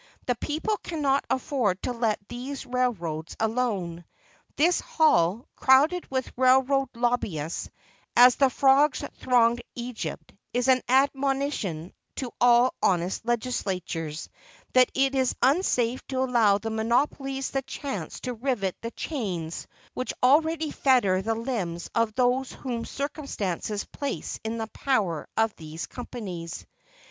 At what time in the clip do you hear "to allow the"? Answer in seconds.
16.07-16.71